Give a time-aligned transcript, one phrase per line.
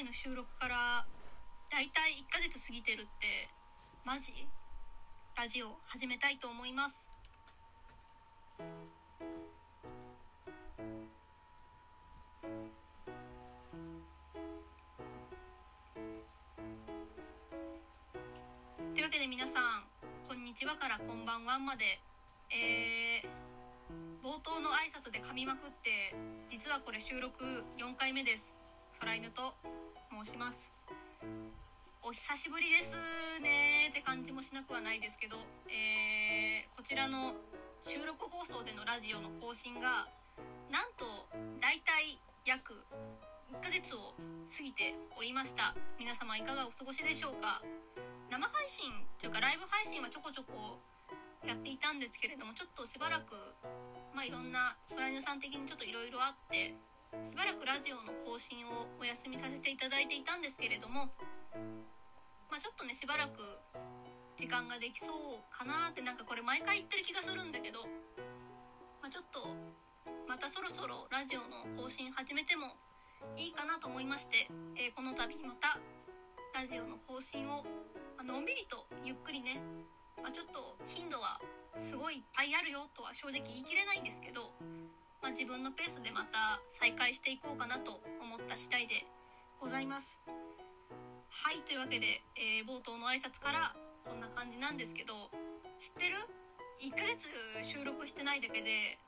[0.00, 1.04] 回の収録から
[1.68, 3.50] だいたい1ヶ月過ぎてるって
[4.02, 4.32] マジ？
[5.36, 7.10] ラジオ始めたいと思います。
[18.94, 19.84] というわけで皆さん
[20.26, 22.00] こんにちはからこんばんはまで。
[22.48, 26.16] えー、冒頭の挨拶で噛みまくって
[26.48, 27.44] 実はこれ収録
[27.76, 28.56] 4回目です。
[28.98, 29.52] 空犬と
[30.24, 30.70] 申します。
[32.02, 32.92] お久しぶりです
[33.40, 33.88] ね。
[33.88, 37.32] って感じもしなくはないですけど、えー、こちらの
[37.80, 40.08] 収録放送でのラジオの更新が
[40.68, 41.24] なんと
[41.60, 42.84] 大体約
[43.48, 44.12] 1ヶ月を
[44.44, 45.74] 過ぎておりました。
[45.98, 47.62] 皆様いかがお過ごしでしょうか。
[48.28, 50.76] 生配信というかライブ配信はちょこちょこ
[51.48, 53.32] やっていたんですけれどもちょっとしばらく
[54.12, 56.76] まあいろんな空犬さん的にちょっといろいろあって
[57.26, 61.10] しばらくラジオの更新をお休みさせていただいていたんですけれども
[62.48, 63.42] まあちょっとねしばらく
[64.38, 67.82] 時間ができそうかなってなんかこれ毎回言ってる気がするんだけど
[69.02, 69.54] まあちょっと
[70.28, 72.78] またそろそろラジオの更新始めても
[73.36, 75.78] いいかなと思いまして、えー、この度また
[76.54, 77.66] ラジオの更新を
[78.22, 79.60] のんびりとゆっくりね
[80.22, 81.40] まあ、ちょっと頻度は
[81.76, 84.52] すごいいっぱいあるよとは正直言い切れないんですけど、
[85.22, 89.04] まあ、自分のペースでまた再開していこうかなと思った次第で
[89.60, 90.18] ございます。
[91.28, 95.30] はいというわけで、えー、冒頭の挨拶からこんな感じなんですけど
[95.78, 96.16] 知ってる
[96.82, 97.28] ?1 ヶ月
[97.62, 98.98] 収録してないだけで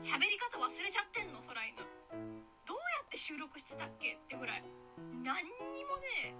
[0.00, 1.40] 喋り方忘れちゃってんの？
[1.44, 1.76] 空犬。
[2.66, 4.16] どうやって収録してたっけ？
[4.16, 4.64] ってぐらい。
[5.22, 5.44] 何
[5.76, 6.34] にもね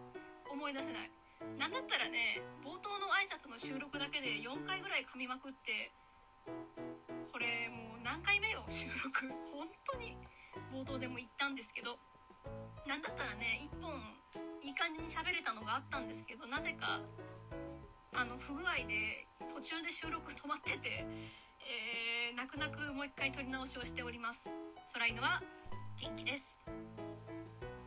[0.51, 1.11] 思い出せない。
[1.61, 5.93] なんだったらね冒頭の挨拶の収録だけで4回ぐらい噛みまくって
[7.31, 7.69] これ
[8.17, 9.29] 何回目よ収録。
[9.53, 10.17] 本当に。
[10.73, 11.99] 冒頭でも言ったんですけど。
[12.89, 13.93] なんだったらね1本
[14.65, 17.01] いい感じに喋れたのがあったんですけどなぜか
[18.15, 21.05] あの不具合で途中で収録止まってて、
[21.61, 24.49] えー、泣く泣くもう一回撮り直しをしております。
[24.95, 25.43] 空犬は
[26.01, 26.57] 元気です。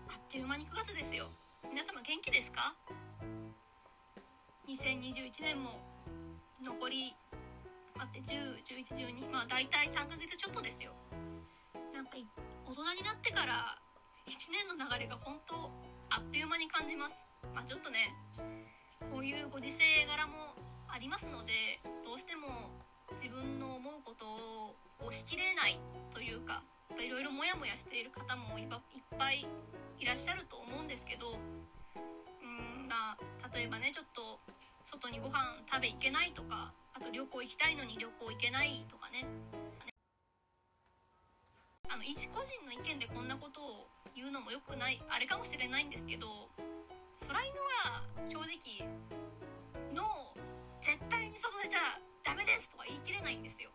[0.10, 1.32] あっという間に9月ですよ。
[1.68, 2.76] 皆様元気ですか
[4.68, 5.82] ？2021年も
[6.62, 7.16] 残り
[8.00, 10.96] 待って101112まあ大体3ヶ月ちょっとですよ。
[11.94, 13.76] なんか大人になってから
[14.24, 15.70] 1年の流れが本当
[16.10, 17.28] あっという間に感じます。
[17.54, 18.16] まあちょっとね
[19.12, 20.56] こういうご時世柄も
[20.88, 22.72] ありますのでどうしても
[23.20, 25.80] 自分の思うことを押しきれない
[26.14, 26.64] というか
[26.98, 28.68] いろいろモヤモヤしている方もいっ
[29.18, 29.46] ぱい
[30.00, 34.40] いらっしゃると思うんですけどうんまあ例えばねちょっと
[34.86, 39.26] 外にご飯食べ行けないとかあと旅行行きたいのに旅行行けないとかね。
[41.90, 45.02] あの一個人の意見でこんなことを言うのも良くない。
[45.10, 46.28] あれかもしれないんですけど
[47.26, 47.56] 空犬
[47.88, 48.86] は正直
[49.96, 53.72] 「ノー絶対に外出ちゃダメです」とは言い切れないんですよ。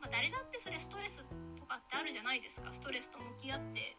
[0.00, 1.24] まあ、誰だってそれストレス
[1.58, 2.72] とかってあるじゃないですか。
[2.72, 3.96] ストレスと向き合って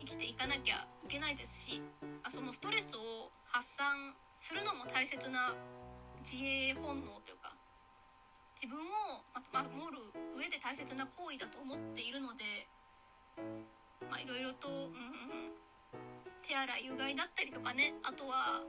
[0.00, 1.82] 生きていかなきゃいけないですし
[2.22, 5.54] あそのストレスを発散するのも大切な
[6.20, 7.37] 自衛本能というか
[8.58, 9.22] 自分を
[9.54, 10.02] 守る
[10.34, 12.66] 上で大切な行為だと思っているので
[14.18, 15.54] いろいろと、うん、
[16.42, 18.66] 手洗いうがいだったりとかねあとは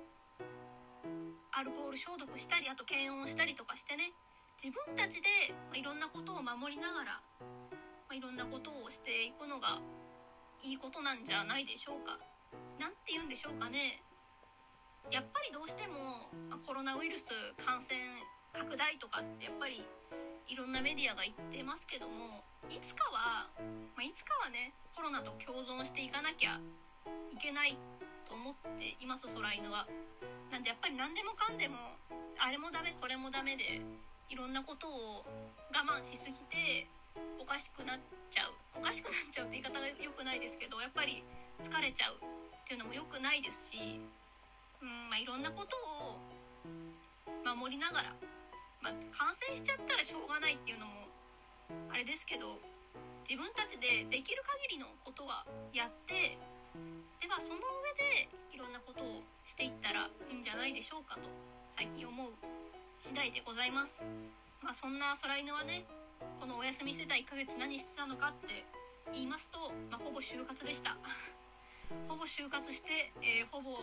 [1.57, 4.13] アルコール消毒したりあと検温したりとかしてね
[4.61, 7.21] 自分たちで、いろんなことを守りながら、
[8.11, 9.79] いろんなことをしていくのが
[10.61, 12.19] いいことなんじゃないでしょうか。
[12.77, 14.03] なんて言うんでしょうかね
[15.11, 16.27] やっぱりどうしても
[16.65, 17.29] コロナウイルス
[17.63, 17.95] 感染
[18.53, 19.85] 拡大とかってやっぱり
[20.47, 23.49] いろんなメディアが言ってますけどもいつかは、
[23.95, 26.59] まあ、いつかはねコロナと共存していかなきゃ
[27.31, 27.77] いけない
[28.27, 29.87] と思っています空犬は。
[30.51, 31.77] なんでやっぱり何でもかんでも
[32.41, 33.81] あれもダメこれもダメで
[34.29, 35.25] いろんなことを
[35.69, 36.89] 我慢しすぎて
[37.37, 37.99] おかしくなっ
[38.31, 41.23] ちゃうおかしくなっちゃうって言い方が良くないですけどやっぱり
[41.61, 42.17] 疲れちゃうっ
[42.65, 44.01] ていうのも良くないですし
[44.81, 46.15] うんまあ、いろんなことを
[47.43, 48.15] 守りながら、
[48.81, 51.07] まあ、感染しちゃったらしょうがないっていうのも
[51.91, 52.57] あれですけど
[53.27, 56.39] 自分たちでできる限りのことはやって
[57.21, 61.27] ではその上でいろんなことをしていったらいいんじゃないでしょうかと
[61.75, 62.31] 最近思う
[62.99, 64.03] 次第でございます。
[64.61, 65.85] まあ、そんな空犬はね
[66.39, 68.65] このお休みしてた1ヶ月何してたのかって
[69.13, 70.97] 言いますと、まあ、ほぼ就活でした。
[72.07, 73.79] ほぼ就活して、えー、ほぼ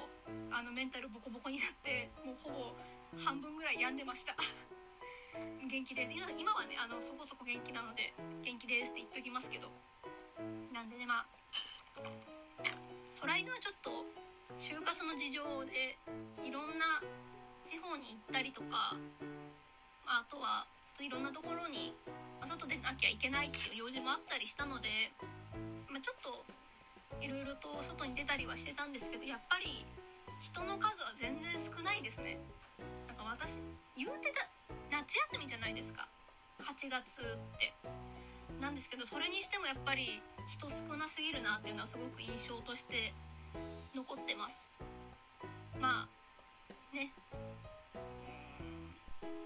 [0.51, 2.73] あのメンタルボコボコになってもうほぼ
[3.25, 4.37] 半分ぐらい病んでました
[5.67, 6.13] 元気です。
[6.13, 9.69] 今今はねあのそこそこ元気なので元気ですって言っておきますけど。
[10.73, 11.27] なんでねまあ
[13.17, 14.05] 空犬はちょっと
[14.61, 15.97] 就活の事情で
[16.45, 17.01] いろんな
[17.65, 18.93] 地方に行ったりとか、
[20.05, 21.97] まあ、とはちょっといろんなところに
[22.41, 25.11] ま外出なきゃいけないっていう用事もあったりしたので、
[25.89, 26.45] まあ、ちょっと
[27.25, 29.85] いろいろと外に出たりはしてたんですけどやっぱり
[30.45, 32.37] 人の数は全然少ないですね。
[33.09, 33.57] なんか私
[33.97, 34.45] 言うてた
[34.97, 36.09] 夏休みじゃないですか。
[36.65, 37.75] 8月って。
[38.61, 43.13] なんですけどそれにしてもやっぱり人少なすぎるなっていうのはすごく印象として
[43.95, 44.73] 残ってます。
[45.79, 47.13] まあね。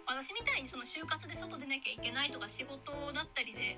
[0.07, 3.75] 私みたいにその就活で外出なきゃいけないとか仕事だったりで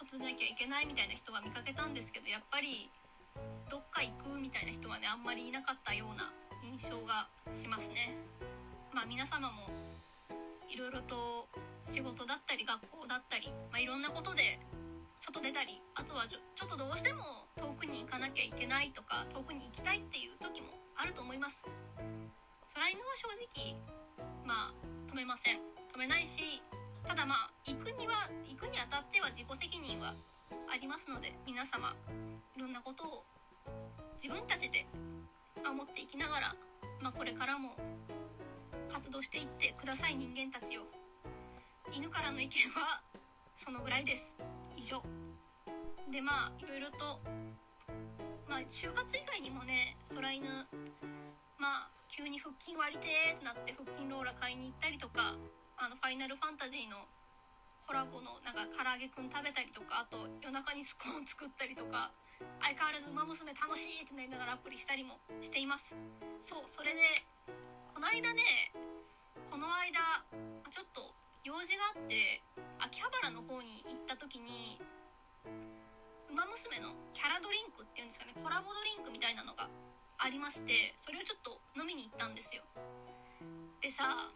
[0.00, 2.88] 外出なきゃいけないみたいな人は見かけたんですけどやっぱり
[3.68, 6.32] どっか行くみたいな人はねあんまりいなかったような
[6.64, 8.16] 印象がしますね。
[8.94, 9.68] まあ皆様も
[10.68, 11.48] いろいろと
[11.84, 14.60] 仕事だったり学校だったり、まあ、いろんなことで
[15.18, 21.64] 外出たりあとはちょっとどうしても遠くに行かなきゃいけないとか遠くに行きたいっていう時もあると思います。
[22.74, 23.74] 空犬は正直
[24.44, 24.74] まあ
[25.10, 25.58] 止めません。
[25.94, 26.62] 止めないし
[27.08, 30.14] ただまあ行くには行くにあたっては自己責任は
[30.70, 31.96] ありますので皆様
[32.54, 33.24] いろんなことを
[34.22, 34.86] 自分たちで
[35.64, 36.54] 守っていきながら、
[37.00, 37.70] まあ、これからも
[38.88, 40.82] 活動していってください人間たちを。
[41.92, 43.00] 犬からの意見は
[43.56, 44.36] そのぐらいです。
[44.76, 45.02] 以上。
[46.10, 47.20] でまあいろいろと
[48.48, 50.44] まあ就活以外にもね空犬
[51.58, 55.36] まあ急に腹筋割りてーってなって腹筋ローラ買いに行ったりとか
[55.76, 57.04] あのファイナルファンタジーの
[57.86, 62.10] コラボのなんか唐揚げくん食べたりとかあと夜中にスコーン作ったりとか
[62.60, 65.96] 相変わらず「ウマ娘楽しい!」ってなりながらアプリしたりもしています。
[66.40, 67.00] そうそれで
[67.98, 68.70] この間ね
[69.50, 69.98] この間
[70.70, 71.10] ちょっと
[71.42, 72.38] 用事があって
[72.78, 74.78] 秋葉原の方に行った時に
[76.30, 79.66] 「ウマ娘」のキャラドリンクっていうんですかねコラボドリンクみたいなのが
[80.14, 82.62] ありましてそれをちょっと飲みに行ったんですよ。
[83.82, 84.30] でさ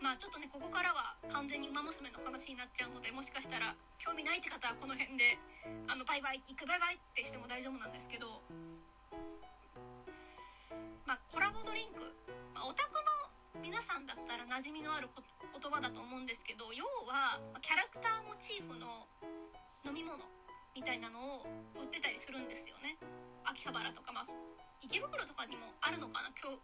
[0.00, 5.36] まあちょっとねここからは完全に「ウマ娘」の話になっちゃうのでもしかしたら興味ないって方はこの辺で
[5.86, 8.40] 「あのバイバイ」「行くバイバイ」ってしても大丈夫なんですけど
[11.06, 12.02] まあコラボドリンク、
[12.50, 15.22] まあ、オタクの皆さんだったら馴染みのある言
[15.70, 19.06] 葉だと思うんですけど要はキャラクターモチーフの
[19.86, 20.18] 飲み物
[20.74, 21.46] みたいなのを
[21.78, 22.98] 売ってたりするんですよね。
[23.46, 24.26] 秋葉原とかまあ
[24.82, 26.58] 池袋とかにもあるのかな今日、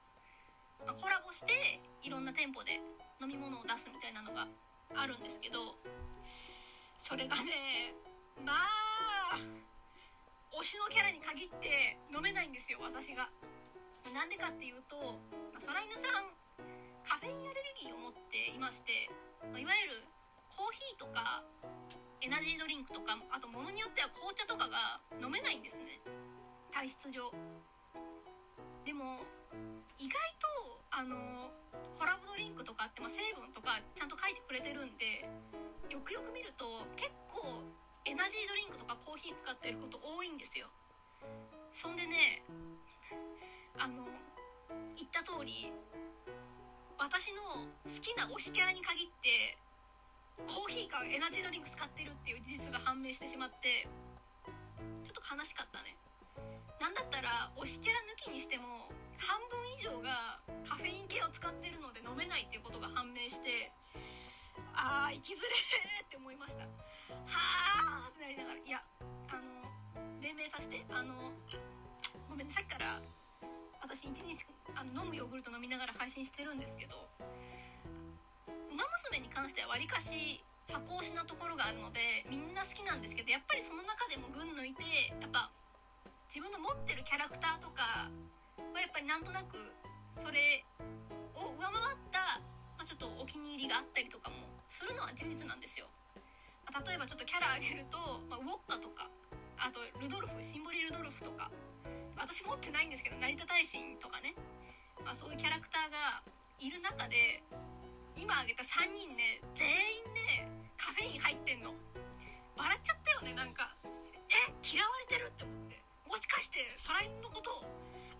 [0.85, 2.83] まあ、コラボしていろんな店舗で
[3.23, 4.51] 飲み物を出すみたいなのが
[4.95, 5.79] あるんですけど
[6.99, 7.95] それがね
[8.45, 9.39] まあ
[10.59, 13.31] 推しのキャラに限って飲めないんですよ私が。
[14.11, 14.97] なんでかっていうと、
[15.55, 16.35] まあ、空犬さん
[17.07, 19.07] カフェインアレルギーを持っていまして、
[19.47, 20.03] まあ、いわゆる
[20.51, 21.43] コーヒーとか
[22.21, 25.99] エナジードリンクとかあと物によっては紅茶とかが飲めないんですね。
[26.71, 27.31] 体質上。
[28.85, 29.23] でも
[29.99, 31.51] 意外とあの
[31.99, 35.27] コラボドリンクとかって、まあ、成分とかちゃんと書いてくれてるんで
[35.91, 37.63] よくよく見ると結構
[38.05, 40.67] エナジードリンクとかコーヒー使ってること多いんですよ。
[41.73, 42.43] そんでね
[43.79, 44.05] あの
[44.97, 45.73] 言った通り
[46.99, 49.59] 私の好きな推しキャラに限って
[50.47, 53.89] コーヒーかエナジードリンク使ってるっていう事実が判明してしまって
[55.05, 55.97] ちょっと悲しかったね。
[56.81, 63.71] なんだったら推しキャラ抜きにしても半分以上がカフェイン系を使ってるので飲めないっていうことが判明して
[64.75, 66.65] あー生きづれーって思いました。
[66.65, 68.83] はあってなりながらいや
[69.31, 69.63] あの
[70.21, 71.15] 連名させてあの
[72.29, 73.01] ごめんねさっきから
[73.83, 77.09] 私1日あの飲むヨーグルト飲みながら配信してるんですけど
[78.47, 85.51] 「ウマ娘」に関してはわりかし箱推しなところがあるのでみんな好きなんですけどやっぱりその中でも群抜いてやっぱ
[86.33, 88.09] 自分の持ってるキャラクターとか
[88.73, 89.59] はやっぱりなんとなく
[90.13, 90.65] それ
[91.35, 92.41] を上回った、
[92.79, 94.37] まあ、ちょっとお気に入りがあったりとかも
[94.69, 95.87] するのは事実なんですよ。
[96.73, 97.99] 例えばちょっとキャラあげると、
[98.31, 99.11] まあ、ウォッカとか
[99.59, 101.51] あとルドルフシンボリルドルフとか
[102.23, 104.35] 私持ってないんですけど成田大臣とかね、
[105.05, 106.23] まあ、そういうキャラクターが
[106.63, 107.43] いる中で
[108.15, 110.47] 今挙げた3人ね全員ね
[110.79, 111.75] カフェイン入ってんの。
[112.55, 113.75] 笑っちゃったよねなんか。
[114.31, 115.83] え嫌われてるって思って。
[116.07, 117.51] もしかして空犬のこと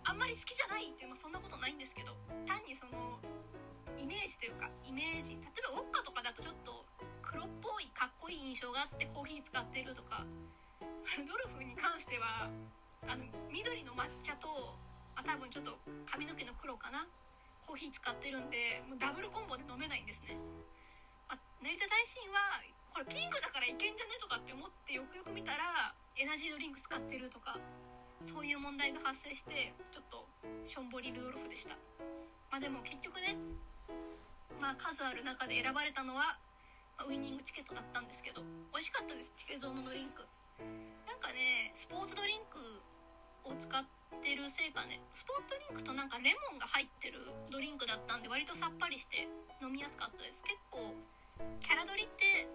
[0.03, 0.91] あんまり好きじゃない？
[0.91, 2.11] って、まあ、そんなことないんですけど。
[2.47, 3.19] 単にその
[3.95, 5.39] イメージというかイメージ。
[5.39, 6.83] 例えばウォッカとかだとちょっと
[7.21, 10.25] 黒っぽいかっこいい印象があってコーヒー使ってるとか。
[11.15, 12.49] ルドルフに関しては
[13.07, 14.75] あの緑の抹茶と
[15.15, 15.77] あ多分ちょっと
[16.09, 17.05] 髪の毛の黒かな？
[17.65, 20.35] コーヒー使ってるんでもうダブルコンボで飲めないんですね。
[21.29, 22.59] あ成田大臣は
[22.91, 24.19] これピンクだからいけんじゃね？
[24.19, 27.57] とかって思ってよくよく見たらエナジードリンク使ってるとか
[28.25, 30.27] そういう問題が発生してちょっと
[30.67, 31.75] しょんぼりルドルフでした。
[32.51, 33.35] まあでも結局ね
[34.61, 36.37] まあ数ある中で選ばれたのは、
[37.07, 39.33] ウイニングチケットだったんですけど美味しかったです。
[39.35, 40.23] チケゾーのドリンク。
[41.07, 42.59] なんかねスポーツドリンク
[43.45, 43.83] を使っ
[44.21, 47.19] てるせいかねスポーツドリンクとなんかレモンが入ってる
[47.51, 49.27] ドリンクだったんで割とさっぱりして
[49.61, 50.43] 飲みやすかったです。
[50.43, 50.95] 結構
[51.59, 52.47] キャラドリって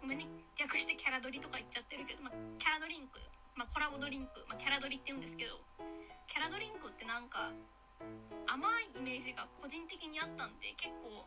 [0.00, 0.26] ごめんね
[0.58, 3.20] 略してキャラドリとか言っちゃってるけど、ま、キャラドリンク、
[3.54, 5.60] まあ、コラボドリンク、ま、キャラドリって言うんですけど
[6.28, 7.52] キャラドリンクってなんか
[8.46, 11.24] 甘いイメージが個人的にあったんで結構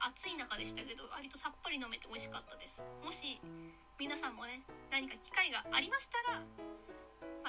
[0.00, 2.82] 暑い中でしたけど割とさっぱり飲めて美味しかったです。
[3.04, 3.40] もし
[3.98, 6.40] 皆さんもね何か機会がありましたら、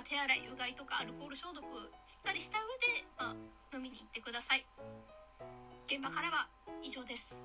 [0.02, 1.62] まあ、手洗いうがいとかアルコール消毒
[2.10, 2.66] しっかりした上
[2.98, 4.66] で、まあ、飲みに行ってください。
[5.86, 6.48] 現場からは
[6.82, 7.40] 以上です。